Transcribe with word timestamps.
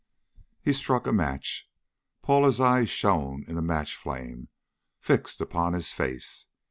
He 0.63 0.73
struck 0.73 1.05
a 1.05 1.13
match. 1.13 1.69
Paula's 2.23 2.59
eyes 2.59 2.89
shone 2.89 3.43
in 3.47 3.53
the 3.53 3.61
match 3.61 3.95
flame, 3.95 4.47
fixed 4.99 5.39
upon 5.39 5.73
his 5.73 5.91
face. 5.91 6.47